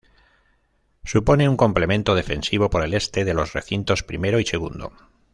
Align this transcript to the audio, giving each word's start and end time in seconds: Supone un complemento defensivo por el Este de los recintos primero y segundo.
Supone 1.03 1.47
un 1.47 1.57
complemento 1.57 2.15
defensivo 2.15 2.71
por 2.71 2.83
el 2.83 2.95
Este 2.95 3.23
de 3.23 3.35
los 3.35 3.53
recintos 3.53 4.01
primero 4.01 4.39
y 4.39 4.45
segundo. 4.47 4.93